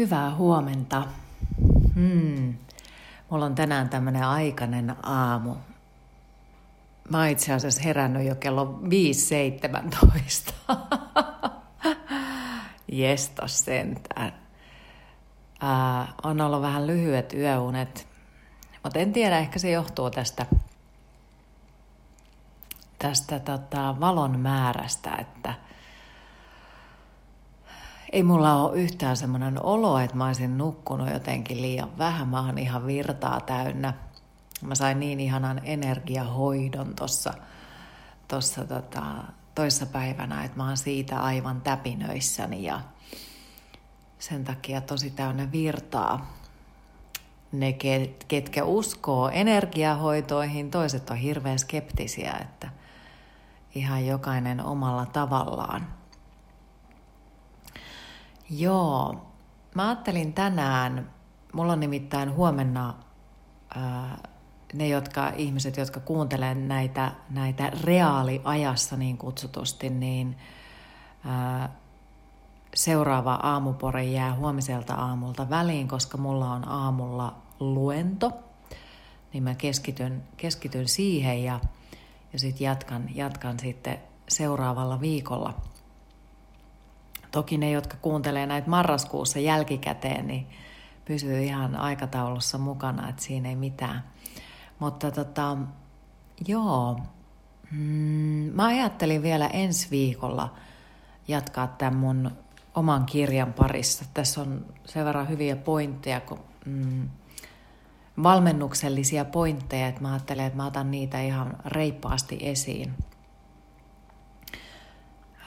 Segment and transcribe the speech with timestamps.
[0.00, 1.06] Hyvää huomenta.
[1.94, 2.54] Hmm.
[3.30, 5.54] Mulla on tänään tämmönen aikainen aamu.
[7.10, 8.80] Mä oon itse asiassa herännyt jo kello
[10.68, 10.76] 5.17.
[12.92, 14.32] Jesta sentään.
[15.60, 18.08] Ää, on ollut vähän lyhyet yöunet,
[18.82, 20.46] mutta en tiedä, ehkä se johtuu tästä,
[22.98, 25.54] tästä tota, valon määrästä, että–
[28.10, 32.28] ei mulla ole yhtään semmoinen olo, että mä olisin nukkunut jotenkin liian vähän.
[32.28, 33.94] Mä oon ihan virtaa täynnä.
[34.62, 37.34] Mä sain niin ihanan energiahoidon tuossa
[38.28, 39.02] tossa tota,
[39.54, 42.80] toissa päivänä, että mä oon siitä aivan täpinöissäni ja
[44.18, 46.34] sen takia tosi täynnä virtaa.
[47.52, 47.76] Ne,
[48.28, 52.68] ketkä uskoo energiahoitoihin, toiset on hirveän skeptisiä, että
[53.74, 55.99] ihan jokainen omalla tavallaan.
[58.50, 59.26] Joo,
[59.74, 61.10] mä ajattelin tänään,
[61.52, 62.94] mulla on nimittäin huomenna
[63.74, 64.28] ää,
[64.72, 70.36] ne jotka, ihmiset, jotka kuuntelee näitä, näitä reaaliajassa niin kutsutusti, niin
[71.24, 71.68] ää,
[72.74, 78.32] seuraava aamupore jää huomiselta aamulta väliin, koska mulla on aamulla luento,
[79.32, 81.60] niin mä keskityn, keskityn siihen ja,
[82.32, 85.54] ja sitten jatkan, jatkan sitten seuraavalla viikolla–
[87.30, 90.46] Toki ne, jotka kuuntelee näitä marraskuussa jälkikäteen, niin
[91.04, 94.04] pysyy ihan aikataulussa mukana, että siinä ei mitään.
[94.78, 95.56] Mutta tota,
[96.46, 97.00] joo,
[97.70, 100.54] mm, mä ajattelin vielä ensi viikolla
[101.28, 102.30] jatkaa tämän mun
[102.74, 104.04] oman kirjan parissa.
[104.14, 107.08] Tässä on sen verran hyviä pointteja, kun, mm,
[108.22, 112.94] valmennuksellisia pointteja, että mä ajattelen, että mä otan niitä ihan reippaasti esiin.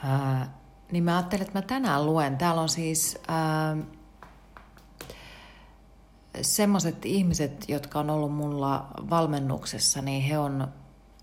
[0.04, 0.52] Ää,
[0.94, 2.36] niin mä ajattelin, että mä tänään luen.
[2.36, 3.86] Täällä on siis äh,
[6.42, 10.68] semmoiset ihmiset, jotka on ollut mulla valmennuksessa, niin he on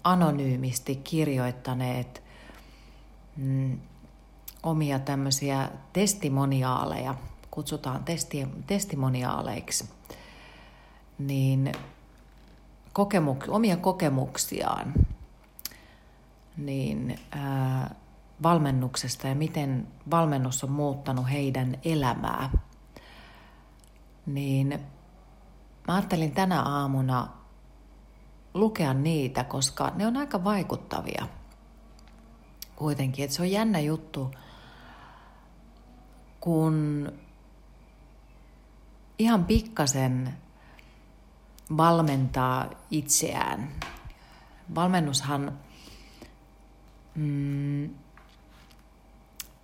[0.03, 2.23] anonyymisti kirjoittaneet
[3.37, 3.79] mm,
[4.63, 7.15] omia tämmöisiä testimoniaaleja,
[7.51, 9.89] kutsutaan testi, testimoniaaleiksi,
[11.19, 11.71] niin
[12.93, 14.93] kokemuk, omia kokemuksiaan,
[16.57, 18.00] niin äh,
[18.43, 22.49] valmennuksesta ja miten valmennus on muuttanut heidän elämää,
[24.25, 24.79] niin
[25.87, 27.27] mä ajattelin tänä aamuna
[28.53, 31.27] lukea niitä, koska ne on aika vaikuttavia
[32.75, 33.25] kuitenkin.
[33.25, 34.31] Että se on jännä juttu,
[36.39, 37.07] kun
[39.19, 40.33] ihan pikkasen
[41.77, 43.69] valmentaa itseään.
[44.75, 45.59] Valmennushan
[47.15, 47.89] mm,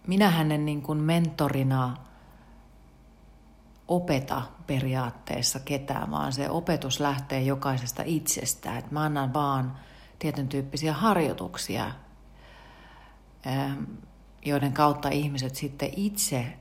[0.08, 1.98] minä hänen niin kuin mentorina
[3.88, 8.78] opeta periaatteessa ketään, vaan se opetus lähtee jokaisesta itsestä.
[8.78, 9.80] Et mä annan vaan
[10.20, 11.92] tietyn tyyppisiä harjoituksia,
[13.48, 13.84] ähm,
[14.46, 16.58] joiden kautta ihmiset sitten itse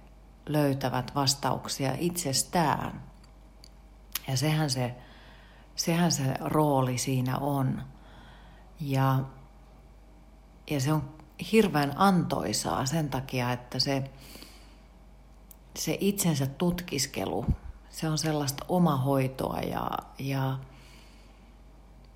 [0.49, 3.03] löytävät vastauksia itsestään.
[4.28, 4.95] Ja sehän se,
[5.77, 7.83] sehän se rooli siinä on.
[8.81, 9.19] Ja,
[10.71, 11.16] ja se on
[11.52, 14.10] hirveän antoisaa sen takia, että se,
[15.78, 17.47] se itsensä tutkiskelu,
[17.91, 20.58] se on sellaista omahoitoa ja, ja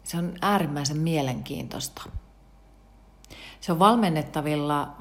[0.04, 2.02] se on äärimmäisen mielenkiintoista.
[3.60, 4.96] Se on valmennettavilla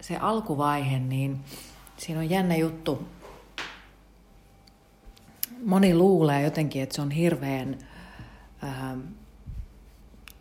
[0.00, 1.44] se alkuvaihe, niin
[1.96, 3.08] siinä on jännä juttu.
[5.64, 7.78] Moni luulee jotenkin, että se on hirveän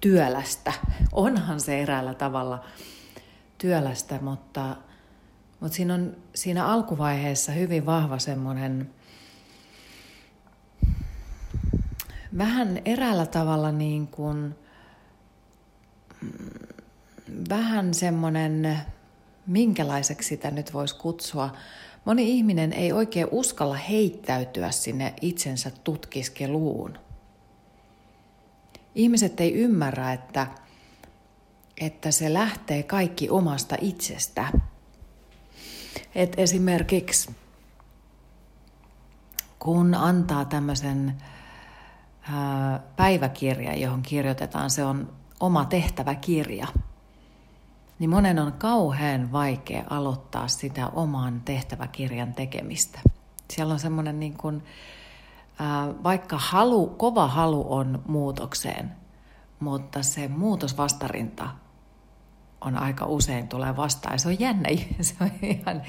[0.02, 0.74] työlästä.
[1.12, 2.64] Onhan se eräällä tavalla
[3.58, 4.76] työlästä, mutta,
[5.60, 8.90] mutta siinä on siinä alkuvaiheessa hyvin vahva semmoinen
[12.38, 14.56] vähän eräällä tavalla niin kuin,
[17.50, 18.78] vähän semmoinen,
[19.48, 21.50] minkälaiseksi sitä nyt voisi kutsua.
[22.06, 27.07] Moni ihminen ei oikein uskalla heittäytyä sinne itsensä tutkiskeluun
[28.98, 30.48] ihmiset ei ymmärrä, että,
[31.82, 34.48] että se lähtee kaikki omasta itsestä.
[36.16, 37.36] Et esimerkiksi
[39.60, 41.18] kun antaa tämmöisen
[42.96, 46.68] päiväkirjan, johon kirjoitetaan, se on oma tehtäväkirja,
[48.00, 53.00] niin monen on kauhean vaikea aloittaa sitä oman tehtäväkirjan tekemistä.
[53.54, 54.64] Siellä on semmoinen niin kuin,
[56.04, 58.92] vaikka halu, kova halu on muutokseen,
[59.60, 61.50] mutta se muutosvastarinta
[62.62, 64.14] on aika usein tulee vastaan.
[64.14, 64.70] Ja se on jännä,
[65.02, 65.82] se on ihan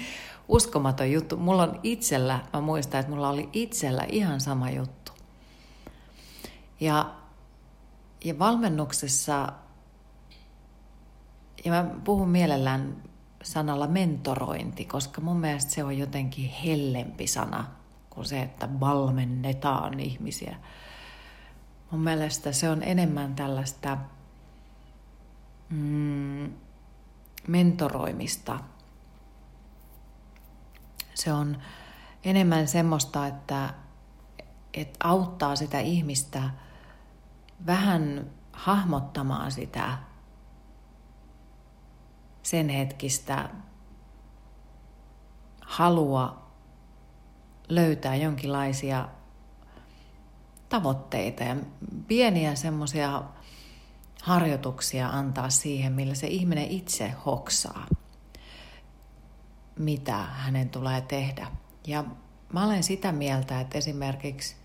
[0.49, 1.37] uskomaton juttu.
[1.37, 5.12] Mulla on itsellä, mä muistan, että mulla oli itsellä ihan sama juttu.
[6.81, 7.14] Ja,
[8.25, 9.53] ja valmennuksessa,
[11.64, 13.03] ja mä puhun mielellään
[13.43, 17.77] sanalla mentorointi, koska mun mielestä se on jotenkin hellempi sana
[18.19, 20.56] kuin se, että valmennetaan ihmisiä.
[21.91, 23.99] Mun mielestä se on enemmän tällaista
[25.69, 26.53] mm,
[27.49, 28.61] mentoroimista.
[31.15, 31.59] Se on
[32.25, 33.75] enemmän semmoista, että,
[34.75, 36.50] että auttaa sitä ihmistä
[37.67, 39.99] vähän hahmottamaan sitä
[42.43, 43.49] sen hetkistä
[45.61, 46.48] halua
[47.69, 49.09] löytää jonkinlaisia
[50.69, 51.56] tavoitteita ja
[52.09, 53.23] pieniä semmoisia
[54.23, 57.87] harjoituksia antaa siihen, millä se ihminen itse hoksaa,
[59.79, 61.47] mitä hänen tulee tehdä.
[61.87, 62.05] Ja
[62.53, 64.56] mä olen sitä mieltä, että esimerkiksi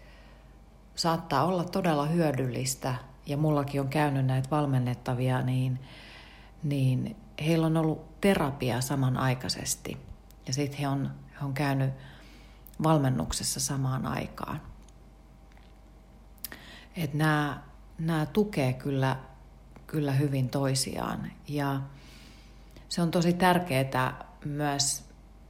[0.96, 2.96] saattaa olla todella hyödyllistä,
[3.26, 5.80] ja mullakin on käynyt näitä valmennettavia, niin,
[6.64, 7.16] niin
[7.46, 9.98] heillä on ollut terapia samanaikaisesti.
[10.48, 11.94] Ja sitten he on, he on käynyt
[12.84, 14.62] valmennuksessa samaan aikaan.
[16.96, 17.64] Että nämä,
[17.98, 19.16] nämä tukee kyllä,
[19.88, 21.32] kyllä hyvin toisiaan.
[21.48, 21.82] Ja
[22.90, 25.04] se on tosi tärkeää myös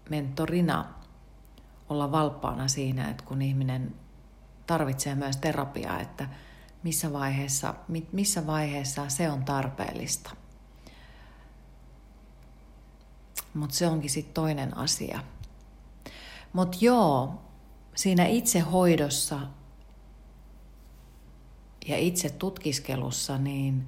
[0.09, 0.85] mentorina
[1.89, 3.95] olla valppaana siinä, että kun ihminen
[4.67, 6.29] tarvitsee myös terapiaa, että
[6.83, 7.73] missä vaiheessa,
[8.11, 10.35] missä vaiheessa se on tarpeellista.
[13.53, 15.19] Mutta se onkin sitten toinen asia.
[16.53, 17.41] Mutta joo,
[17.95, 19.39] siinä itse hoidossa
[21.87, 23.87] ja itse tutkiskelussa, niin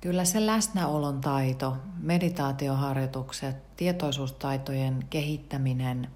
[0.00, 6.08] kyllä se läsnäolon taito, meditaatioharjoitukset, tietoisuustaitojen kehittäminen,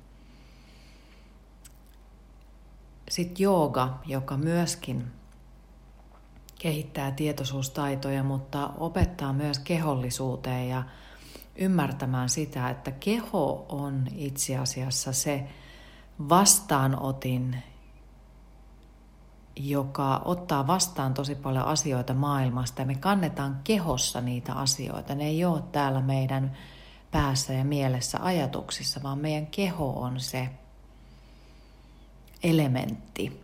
[3.11, 5.13] sitten jooga, joka myöskin
[6.59, 10.83] kehittää tietoisuustaitoja, mutta opettaa myös kehollisuuteen ja
[11.57, 15.49] ymmärtämään sitä, että keho on itse asiassa se
[16.29, 17.63] vastaanotin,
[19.57, 25.15] joka ottaa vastaan tosi paljon asioita maailmasta ja me kannetaan kehossa niitä asioita.
[25.15, 26.57] Ne ei ole täällä meidän
[27.11, 30.49] päässä ja mielessä ajatuksissa, vaan meidän keho on se
[32.43, 33.43] elementti,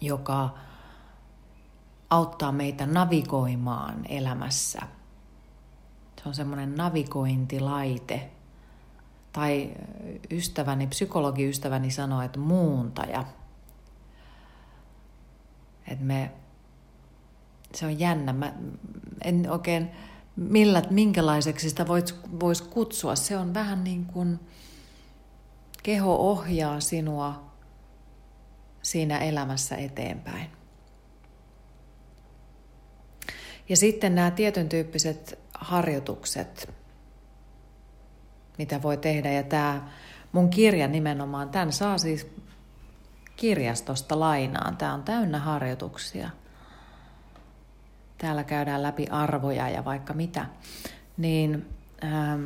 [0.00, 0.54] joka
[2.10, 4.80] auttaa meitä navigoimaan elämässä–
[6.26, 8.30] se on semmoinen navigointilaite.
[9.32, 9.74] Tai
[10.30, 13.24] ystäväni, psykologiystäväni sanoi, että muuntaja.
[15.88, 16.32] Että me,
[17.74, 18.32] se on jännä.
[18.32, 18.52] Mä
[19.24, 19.90] en oikein,
[20.36, 23.16] millä, minkälaiseksi sitä voisi vois kutsua.
[23.16, 24.40] Se on vähän niin kuin
[25.82, 27.52] keho ohjaa sinua
[28.82, 30.50] siinä elämässä eteenpäin.
[33.68, 36.74] Ja sitten nämä tietyn tyyppiset harjoitukset,
[38.58, 39.32] mitä voi tehdä.
[39.32, 39.88] Ja tämä
[40.32, 42.26] mun kirja nimenomaan, tämän saa siis
[43.36, 44.76] kirjastosta lainaan.
[44.76, 46.30] Tämä on täynnä harjoituksia.
[48.18, 50.46] Täällä käydään läpi arvoja ja vaikka mitä.
[51.16, 51.66] Niin
[52.04, 52.44] ähm,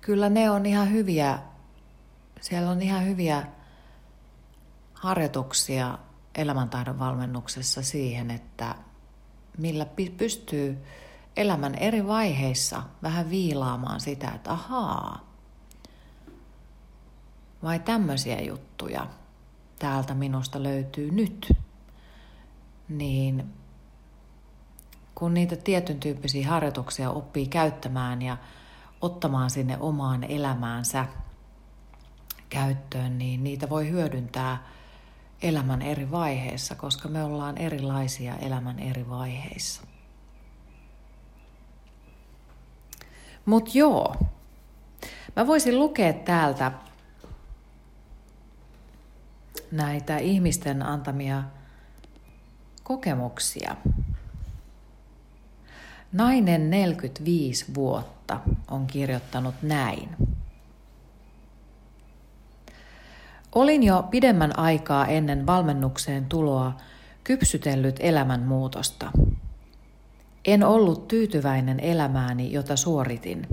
[0.00, 1.38] kyllä ne on ihan hyviä,
[2.40, 3.42] siellä on ihan hyviä
[4.94, 5.98] harjoituksia
[6.38, 8.74] elämäntaidon valmennuksessa siihen, että
[9.58, 10.84] millä pystyy
[11.36, 15.28] elämän eri vaiheissa vähän viilaamaan sitä, että ahaa,
[17.62, 19.06] vai tämmöisiä juttuja
[19.78, 21.52] täältä minusta löytyy nyt,
[22.88, 23.54] niin
[25.14, 28.36] kun niitä tietyn tyyppisiä harjoituksia oppii käyttämään ja
[29.00, 31.06] ottamaan sinne omaan elämäänsä
[32.48, 34.62] käyttöön, niin niitä voi hyödyntää–
[35.42, 39.82] elämän eri vaiheissa, koska me ollaan erilaisia elämän eri vaiheissa.
[43.44, 44.16] Mutta joo,
[45.36, 46.72] mä voisin lukea täältä
[49.70, 51.42] näitä ihmisten antamia
[52.82, 53.76] kokemuksia.
[56.12, 58.40] Nainen 45 vuotta
[58.70, 60.08] on kirjoittanut näin.
[63.58, 66.76] Olin jo pidemmän aikaa ennen valmennukseen tuloa
[67.24, 69.10] kypsytellyt elämänmuutosta.
[70.44, 73.46] En ollut tyytyväinen elämääni, jota suoritin.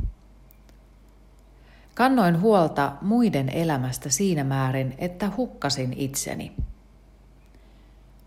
[1.95, 6.51] Kannoin huolta muiden elämästä siinä määrin, että hukkasin itseni.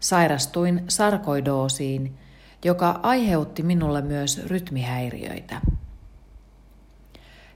[0.01, 2.19] Sairastuin sarkoidoosiin,
[2.65, 5.61] joka aiheutti minulle myös rytmihäiriöitä.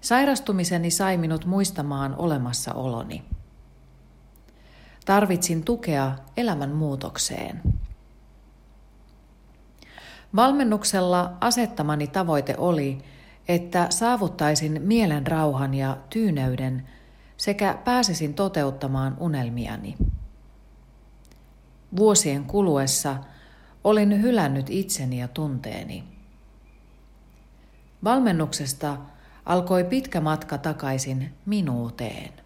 [0.00, 3.31] Sairastumiseni sai minut muistamaan olemassaoloni.
[5.04, 7.62] Tarvitsin tukea elämän muutokseen.
[10.36, 12.98] Valmennuksella asettamani tavoite oli,
[13.48, 16.88] että saavuttaisin mielen rauhan ja tyyneyden
[17.36, 19.96] sekä pääsisin toteuttamaan unelmiani.
[21.96, 23.16] Vuosien kuluessa
[23.84, 26.04] olin hylännyt itseni ja tunteeni.
[28.04, 28.96] Valmennuksesta
[29.46, 32.41] alkoi pitkä matka takaisin minuuteen.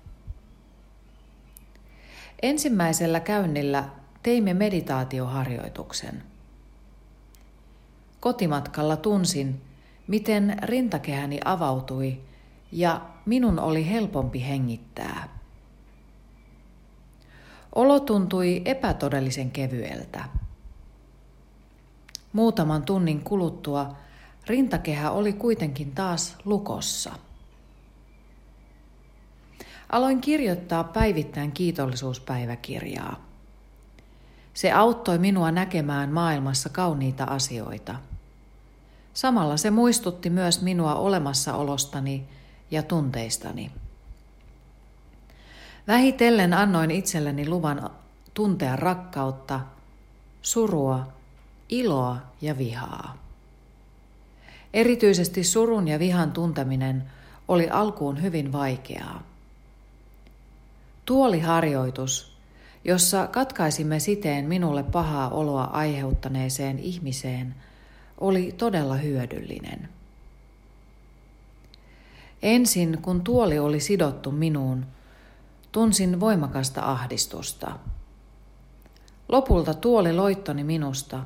[2.43, 3.85] Ensimmäisellä käynnillä
[4.23, 6.23] teimme meditaatioharjoituksen.
[8.21, 9.61] Kotimatkalla tunsin,
[10.07, 12.21] miten rintakehäni avautui
[12.73, 15.28] ja minun oli helpompi hengittää.
[17.75, 20.25] Olo tuntui epätodellisen kevyeltä.
[22.33, 23.97] Muutaman tunnin kuluttua
[24.47, 27.12] rintakehä oli kuitenkin taas lukossa.
[29.90, 33.26] Aloin kirjoittaa päivittäin kiitollisuuspäiväkirjaa.
[34.55, 37.95] Se auttoi minua näkemään maailmassa kauniita asioita.
[39.14, 42.25] Samalla se muistutti myös minua olemassaolostani
[42.71, 43.71] ja tunteistani.
[45.87, 47.90] Vähitellen annoin itselleni luvan
[48.35, 49.61] tuntea rakkautta,
[50.43, 51.07] surua,
[51.69, 53.16] iloa ja vihaa.
[54.75, 57.05] Erityisesti surun ja vihan tunteminen
[57.49, 59.23] oli alkuun hyvin vaikeaa.
[61.07, 62.37] Tuoliharjoitus,
[62.85, 67.55] jossa katkaisimme siteen minulle pahaa oloa aiheuttaneeseen ihmiseen,
[68.21, 69.89] oli todella hyödyllinen.
[72.43, 74.87] Ensin, kun tuoli oli sidottu minuun,
[75.73, 77.79] tunsin voimakasta ahdistusta.
[79.29, 81.25] Lopulta tuoli loittoni minusta.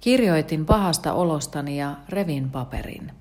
[0.00, 3.12] Kirjoitin pahasta olostani ja revin paperin.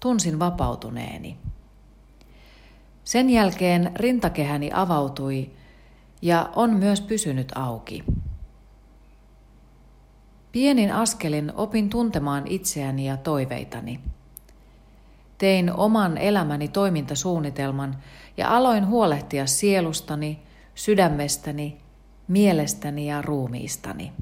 [0.00, 1.36] Tunsin vapautuneeni.
[3.06, 5.50] Sen jälkeen rintakehäni avautui
[6.22, 8.04] ja on myös pysynyt auki.
[10.52, 14.00] Pienin askelin opin tuntemaan itseäni ja toiveitani.
[15.38, 17.96] Tein oman elämäni toimintasuunnitelman
[18.36, 20.42] ja aloin huolehtia sielustani,
[20.74, 21.78] sydämestäni,
[22.28, 24.12] mielestäni ja ruumiistani.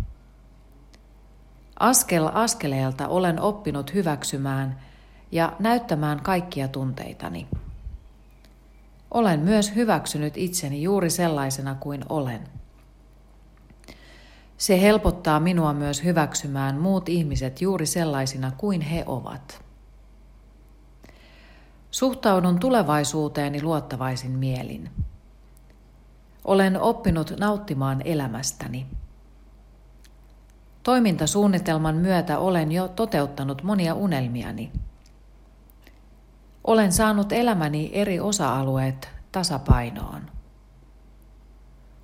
[1.81, 4.81] Askel askeleelta olen oppinut hyväksymään
[5.33, 7.47] ja näyttämään kaikkia tunteitani.
[9.15, 12.49] Olen myös hyväksynyt itseni juuri sellaisena kuin olen.
[14.59, 19.65] Se helpottaa minua myös hyväksymään muut ihmiset juuri sellaisina kuin he ovat.
[21.91, 24.91] Suhtaudun tulevaisuuteeni luottavaisin mielin.
[26.45, 28.87] Olen oppinut nauttimaan elämästäni.
[30.83, 34.73] Toimintasuunnitelman myötä olen jo toteuttanut monia unelmiani.
[36.65, 40.31] Olen saanut elämäni eri osa-alueet tasapainoon.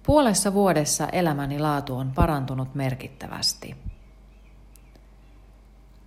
[0.02, 3.76] Puolessa vuodessa elämäni laatu on parantunut merkittävästi.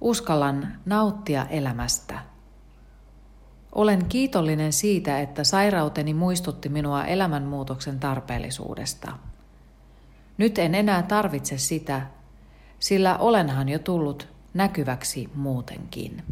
[0.01, 2.19] Uskallan nauttia elämästä.
[3.75, 9.11] Olen kiitollinen siitä, että sairauteni muistutti minua elämänmuutoksen tarpeellisuudesta.
[10.37, 12.01] Nyt en enää tarvitse sitä,
[12.79, 16.23] sillä olenhan jo tullut näkyväksi muutenkin.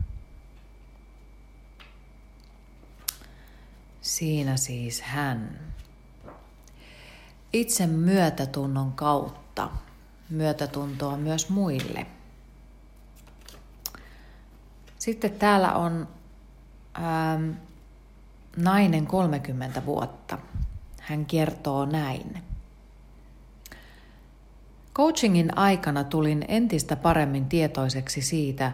[4.02, 5.60] Siinä siis hän.
[7.54, 9.70] Itse myötätunnon kautta
[10.30, 12.08] myötätuntoa myös muille.
[15.00, 16.08] Sitten täällä on
[16.98, 17.52] ähm,
[18.58, 20.38] nainen 30 vuotta.
[21.00, 22.44] Hän kertoo näin.
[24.96, 28.72] Coachingin aikana tulin entistä paremmin tietoiseksi siitä,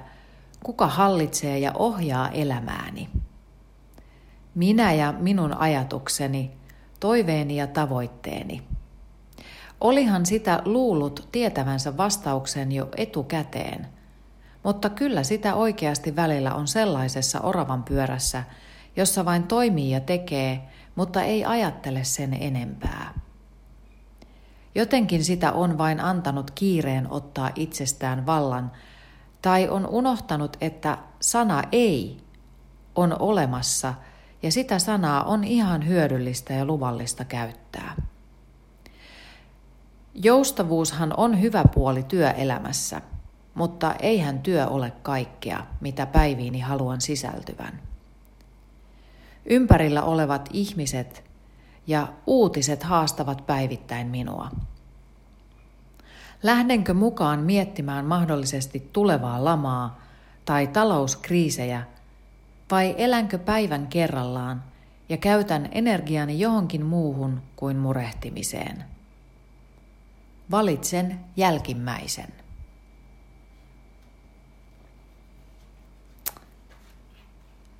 [0.63, 3.09] kuka hallitsee ja ohjaa elämääni.
[4.57, 6.51] Minä ja minun ajatukseni,
[6.99, 8.63] toiveeni ja tavoitteeni.
[9.81, 13.87] Olihan sitä luullut tietävänsä vastauksen jo etukäteen,
[14.63, 18.43] mutta kyllä sitä oikeasti välillä on sellaisessa oravan pyörässä,
[18.95, 23.13] jossa vain toimii ja tekee, mutta ei ajattele sen enempää.
[24.75, 28.71] Jotenkin sitä on vain antanut kiireen ottaa itsestään vallan,
[29.41, 32.17] tai on unohtanut, että sana ei
[32.95, 33.93] on olemassa
[34.43, 37.95] ja sitä sanaa on ihan hyödyllistä ja luvallista käyttää.
[40.13, 43.01] Joustavuushan on hyvä puoli työelämässä,
[43.53, 47.81] mutta eihän työ ole kaikkea, mitä päiviini haluan sisältyvän.
[49.45, 51.23] Ympärillä olevat ihmiset
[51.87, 54.51] ja uutiset haastavat päivittäin minua.
[56.43, 60.01] Lähdenkö mukaan miettimään mahdollisesti tulevaa lamaa
[60.45, 61.83] tai talouskriisejä,
[62.71, 64.63] vai elänkö päivän kerrallaan
[65.09, 68.83] ja käytän energiani johonkin muuhun kuin murehtimiseen?
[70.51, 72.33] Valitsen jälkimmäisen.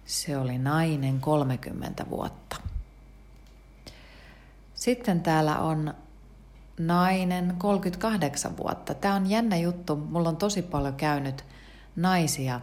[0.06, 2.56] Se oli nainen 30 vuotta.
[4.74, 5.94] Sitten täällä on
[6.80, 8.94] nainen 38 vuotta.
[8.94, 9.96] Tämä on jännä juttu.
[9.96, 11.46] Mulla on tosi paljon käynyt
[11.96, 12.62] naisia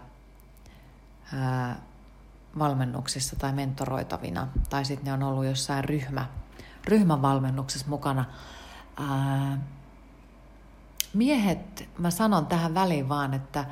[1.35, 1.77] ää,
[2.59, 4.49] valmennuksissa tai mentoroitavina.
[4.71, 6.27] Tai sitten ne on ollut jossain ryhmä,
[6.85, 8.25] ryhmävalmennuksessa mukana.
[8.97, 9.59] Ää,
[11.15, 13.65] miehet, mä sanon tähän väliin vaan, että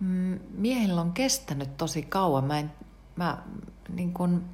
[0.00, 2.44] mm, miehillä on kestänyt tosi kauan.
[2.44, 2.72] Mä, en,
[3.16, 3.38] mä
[3.88, 4.44] niin kun,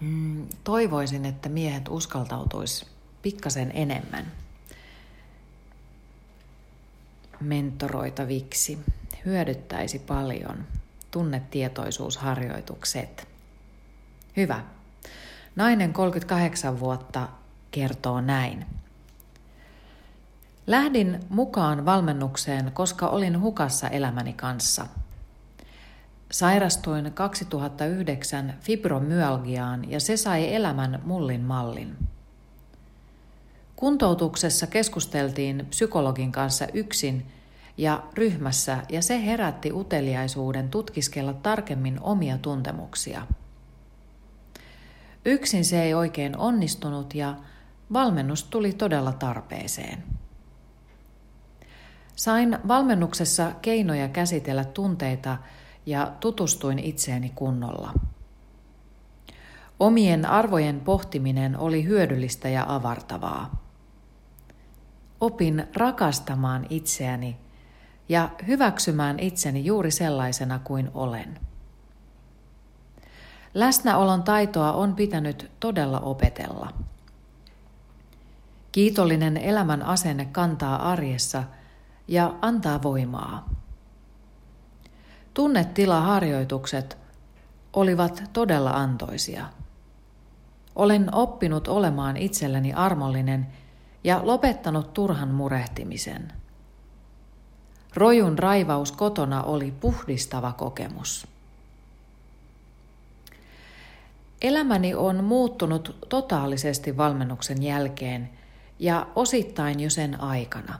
[0.00, 2.86] mm, toivoisin, että miehet uskaltautuisi
[3.22, 4.32] pikkasen enemmän
[7.40, 8.78] mentoroitaviksi.
[9.24, 10.66] Hyödyttäisi paljon
[11.10, 13.28] tunnetietoisuusharjoitukset.
[14.36, 14.64] Hyvä.
[15.56, 17.28] Nainen 38 vuotta
[17.70, 18.66] kertoo näin.
[20.66, 24.86] Lähdin mukaan valmennukseen, koska olin hukassa elämäni kanssa.
[26.30, 31.96] Sairastuin 2009 fibromyalgiaan ja se sai elämän mullin mallin.
[33.76, 37.26] Kuntoutuksessa keskusteltiin psykologin kanssa yksin
[37.76, 43.26] ja ryhmässä ja se herätti uteliaisuuden tutkiskella tarkemmin omia tuntemuksia.
[45.24, 47.36] Yksin se ei oikein onnistunut ja
[47.92, 50.04] valmennus tuli todella tarpeeseen.
[52.16, 55.38] Sain valmennuksessa keinoja käsitellä tunteita
[55.86, 57.94] ja tutustuin itseeni kunnolla.
[59.80, 63.62] Omien arvojen pohtiminen oli hyödyllistä ja avartavaa.
[65.20, 67.36] Opin rakastamaan itseäni
[68.10, 71.38] ja hyväksymään itseni juuri sellaisena kuin olen.
[73.54, 76.72] Läsnäolon taitoa on pitänyt todella opetella.
[78.72, 81.44] Kiitollinen elämän asenne kantaa arjessa
[82.08, 83.48] ja antaa voimaa.
[85.34, 86.98] Tunnetilaharjoitukset
[87.72, 89.46] olivat todella antoisia.
[90.76, 93.46] Olen oppinut olemaan itselleni armollinen
[94.04, 96.39] ja lopettanut turhan murehtimisen.
[97.94, 101.26] Rojun raivaus kotona oli puhdistava kokemus.
[104.42, 108.30] Elämäni on muuttunut totaalisesti valmennuksen jälkeen
[108.78, 110.78] ja osittain jo sen aikana.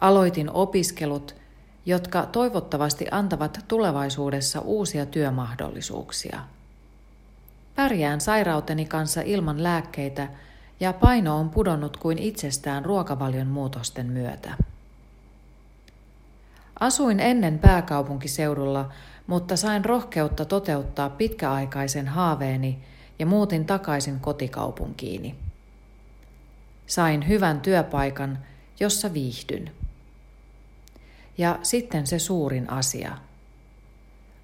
[0.00, 1.34] Aloitin opiskelut,
[1.86, 6.40] jotka toivottavasti antavat tulevaisuudessa uusia työmahdollisuuksia.
[7.74, 10.28] Pärjään sairauteni kanssa ilman lääkkeitä
[10.80, 14.54] ja paino on pudonnut kuin itsestään ruokavalion muutosten myötä.
[16.80, 18.92] Asuin ennen pääkaupunkiseudulla,
[19.26, 22.78] mutta sain rohkeutta toteuttaa pitkäaikaisen haaveeni
[23.18, 25.34] ja muutin takaisin kotikaupunkiini.
[26.86, 28.38] Sain hyvän työpaikan,
[28.80, 29.70] jossa viihdyn.
[31.38, 33.18] Ja sitten se suurin asia.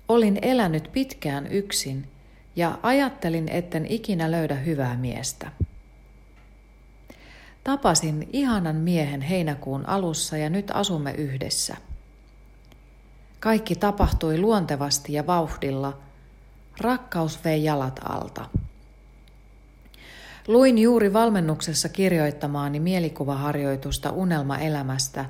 [0.08, 2.08] Olin elänyt pitkään yksin
[2.56, 5.52] ja ajattelin, etten ikinä löydä hyvää miestä.
[7.64, 11.76] Tapasin ihanan miehen heinäkuun alussa ja nyt asumme yhdessä.
[13.40, 15.98] Kaikki tapahtui luontevasti ja vauhdilla.
[16.80, 18.44] Rakkaus vei jalat alta.
[20.48, 25.24] Luin juuri valmennuksessa kirjoittamaani mielikuvaharjoitusta unelmaelämästä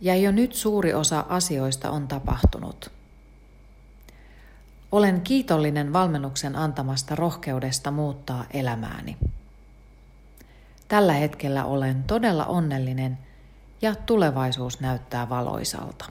[0.00, 2.90] ja jo nyt suuri osa asioista on tapahtunut.
[4.92, 9.16] Olen kiitollinen valmennuksen antamasta rohkeudesta muuttaa elämääni.
[10.88, 13.18] Tällä hetkellä olen todella onnellinen
[13.82, 16.04] ja tulevaisuus näyttää valoisalta.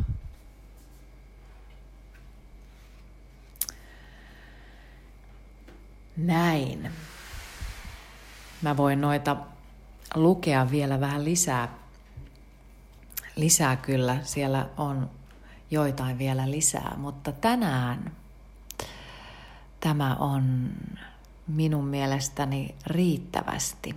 [6.18, 6.92] Näin.
[8.62, 9.38] Mä voin noita
[10.16, 11.70] lukea vielä vähän lisää.
[13.36, 15.12] Lisää kyllä, siellä on
[15.72, 18.12] joitain vielä lisää, mutta tänään
[19.80, 20.72] tämä on
[21.48, 23.96] minun mielestäni riittävästi.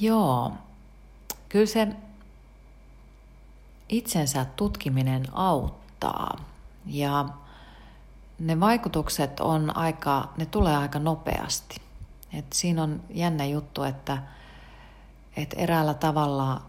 [0.00, 0.52] Joo,
[1.48, 1.88] kyllä se
[3.88, 6.44] itsensä tutkiminen auttaa
[6.86, 7.28] ja
[8.40, 11.80] ne vaikutukset on aika, ne tulee aika nopeasti.
[12.32, 14.18] Et siinä on jännä juttu, että,
[15.36, 16.62] että eräällä tavalla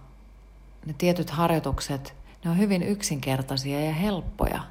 [0.86, 2.14] ne tietyt harjoitukset,
[2.46, 4.64] ne on hyvin yksinkertaisia ja helppoja.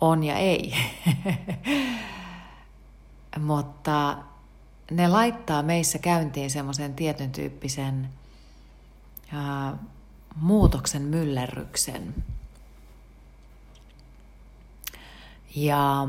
[0.00, 0.74] On ja ei.
[3.38, 4.16] Mutta
[4.90, 8.08] ne laittaa meissä käyntiin semmoisen tietyn tyyppisen
[9.32, 9.76] ää,
[10.36, 12.14] muutoksen myllerryksen.
[15.56, 16.08] Ja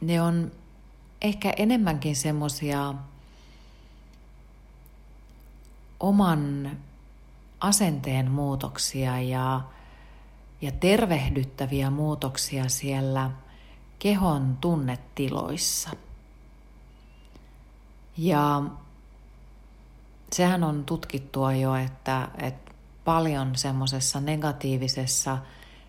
[0.00, 0.52] ne on
[1.22, 2.94] ehkä enemmänkin semmoisia
[6.00, 6.70] oman
[7.60, 9.60] asenteen muutoksia ja,
[10.60, 13.30] ja tervehdyttäviä muutoksia siellä
[13.98, 15.90] kehon tunnetiloissa.
[18.16, 18.62] Ja
[20.32, 22.72] sehän on tutkittua jo, että, että
[23.04, 25.38] paljon semmoisessa negatiivisessa,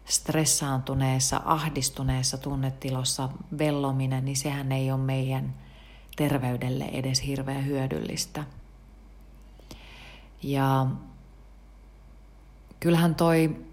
[0.06, 5.54] stressaantuneessa, ahdistuneessa tunnetilossa vellominen, niin sehän ei ole meidän
[6.16, 8.44] terveydelle edes hirveän hyödyllistä.
[10.44, 10.88] Ja
[12.80, 13.66] kyllähän toi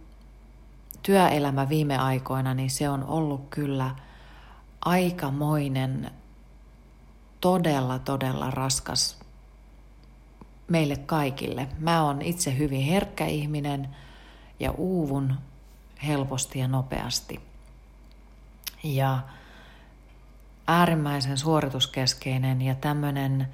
[1.03, 3.97] työelämä viime aikoina, niin se on ollut kyllä
[4.85, 6.11] aikamoinen,
[7.41, 9.19] todella, todella raskas
[10.69, 11.69] meille kaikille.
[11.79, 13.89] Mä oon itse hyvin herkkä ihminen
[14.61, 15.35] ja uuvun
[16.07, 17.41] helposti ja nopeasti.
[18.83, 19.19] Ja
[20.67, 23.49] äärimmäisen suorituskeskeinen ja tämmöinen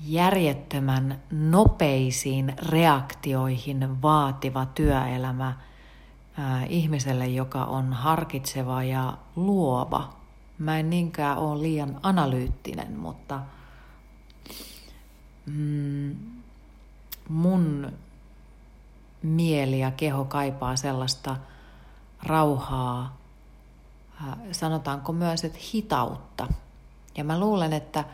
[0.00, 5.56] järjettömän nopeisiin reaktioihin vaativa työelämä
[6.68, 10.12] ihmiselle, joka on harkitseva ja luova.
[10.58, 13.40] Mä en niinkään ole liian analyyttinen, mutta
[15.46, 16.16] mm,
[17.28, 17.92] mun
[19.22, 21.36] mieli ja keho kaipaa sellaista
[22.22, 23.16] rauhaa,
[24.52, 26.48] sanotaanko myös, että hitautta.
[27.16, 28.04] Ja mä luulen, että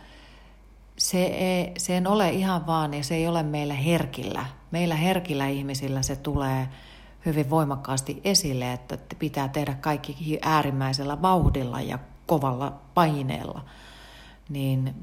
[0.96, 4.46] se ei, se ei ole ihan vaan ja se ei ole meillä herkillä.
[4.70, 6.68] Meillä herkillä ihmisillä se tulee
[7.26, 13.64] hyvin voimakkaasti esille, että pitää tehdä kaikki äärimmäisellä vauhdilla ja kovalla paineella.
[14.48, 14.94] Niin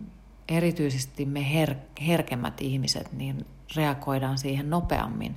[0.47, 5.35] erityisesti me her- herkemmät ihmiset niin reagoidaan siihen nopeammin.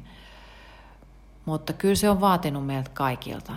[1.49, 3.53] Mutta kyllä se on vaatinut meiltä kaikilta.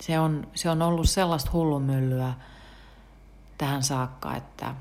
[0.00, 2.34] Se on, se on ollut sellaista hullumyllyä
[3.58, 4.74] tähän saakka, että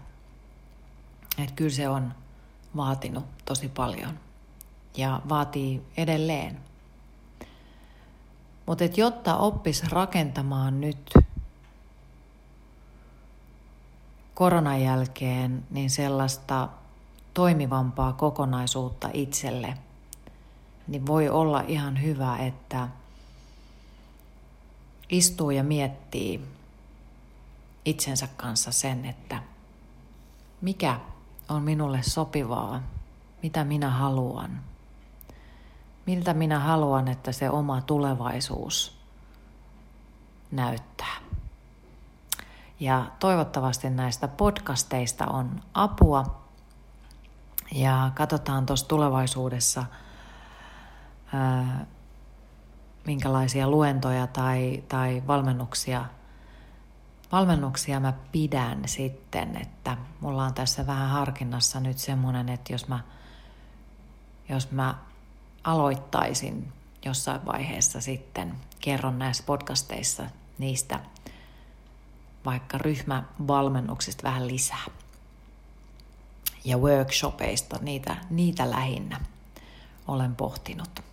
[1.37, 2.13] että kyllä se on
[2.75, 4.19] vaatinut tosi paljon
[4.97, 6.59] ja vaatii edelleen.
[8.65, 11.13] Mutta jotta oppis rakentamaan nyt
[14.33, 16.69] koronan jälkeen niin sellaista
[17.33, 19.77] toimivampaa kokonaisuutta itselle,
[20.89, 22.87] niin voi olla ihan hyvä, että
[25.09, 26.47] istuu ja miettii
[27.85, 29.43] itsensä kanssa sen, että
[30.61, 30.99] mikä
[31.49, 32.83] on minulle sopivaa,
[33.43, 34.61] mitä minä haluan,
[36.05, 38.99] miltä minä haluan, että se oma tulevaisuus
[40.51, 41.15] näyttää.
[42.79, 46.41] Ja toivottavasti näistä podcasteista on apua.
[47.71, 49.85] Ja katsotaan tuossa tulevaisuudessa,
[51.33, 51.85] ää,
[53.05, 56.05] minkälaisia luentoja tai, tai valmennuksia–
[57.31, 62.99] valmennuksia mä pidän sitten, että mulla on tässä vähän harkinnassa nyt semmoinen, että jos mä,
[64.49, 64.95] jos mä
[65.63, 66.73] aloittaisin
[67.05, 70.23] jossain vaiheessa sitten, kerron näissä podcasteissa
[70.57, 70.99] niistä
[72.45, 74.85] vaikka ryhmävalmennuksista vähän lisää.
[76.65, 79.19] Ja workshopeista, niitä, niitä lähinnä
[80.07, 81.08] olen pohtinut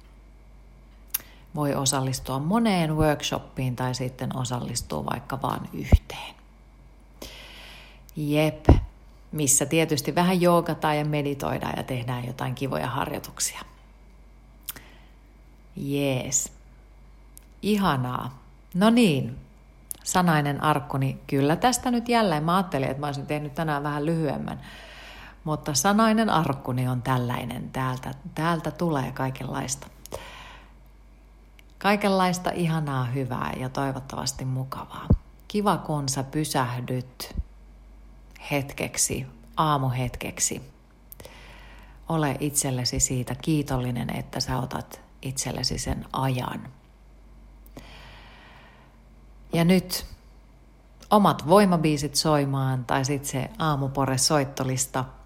[1.57, 6.35] voi osallistua moneen workshoppiin tai sitten osallistua vaikka vain yhteen.
[8.16, 8.66] Jep,
[9.33, 13.61] missä tietysti vähän joogataan ja meditoidaan ja tehdään jotain kivoja harjoituksia.
[15.77, 16.53] Jees.
[17.62, 18.38] Ihanaa.
[18.75, 19.37] No niin,
[20.05, 21.19] sanainen arkkuni.
[21.27, 22.45] Kyllä tästä nyt jälleen.
[22.45, 24.61] Mä ajattelin, että mä olisin tehnyt tänään vähän lyhyemmän.
[25.45, 27.71] Mutta sanainen arkkuni on tällainen.
[27.71, 29.87] Täältä, täältä tulee kaikenlaista.
[31.79, 35.07] Kaikenlaista ihanaa, hyvää ja toivottavasti mukavaa.
[35.49, 37.37] Kiva, kun sä pysähdyt
[38.51, 40.62] hetkeksi, aamuhetkeksi.
[42.09, 46.69] Ole itsellesi siitä kiitollinen, että sä otat itsellesi sen ajan.
[49.53, 50.07] Ja nyt
[51.11, 55.05] omat voimabiisit soimaan tai sitten se aamupore soittolista–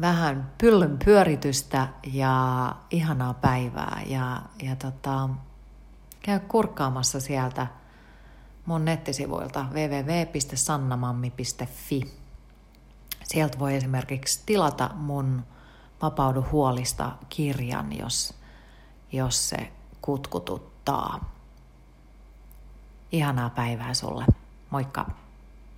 [0.00, 4.02] vähän pyllyn pyöritystä ja ihanaa päivää.
[4.06, 5.28] Ja, ja tota,
[6.22, 7.66] käy kurkkaamassa sieltä
[8.66, 12.00] mun nettisivuilta www.sannamammi.fi.
[13.24, 15.44] Sieltä voi esimerkiksi tilata mun
[16.02, 18.34] Vapaudu huolista kirjan, jos,
[19.12, 21.34] jos se kutkututtaa.
[23.12, 24.26] Ihanaa päivää sulle.
[24.70, 25.23] Moikka!